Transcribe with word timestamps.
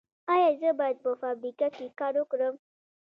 ایا 0.33 0.49
زه 0.61 0.69
باید 0.79 0.97
په 1.03 1.11
فابریکه 1.21 1.67
کې 1.77 1.87
کار 1.99 2.13
وکړم؟ 2.17 2.55